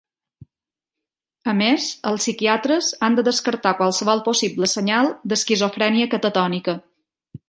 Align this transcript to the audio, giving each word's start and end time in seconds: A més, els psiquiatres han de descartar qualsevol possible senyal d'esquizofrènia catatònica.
A 1.53 1.53
més, 1.57 1.89
els 2.11 2.23
psiquiatres 2.23 2.89
han 3.07 3.19
de 3.19 3.25
descartar 3.27 3.73
qualsevol 3.81 4.23
possible 4.29 4.71
senyal 4.75 5.11
d'esquizofrènia 5.33 6.09
catatònica. 6.15 6.75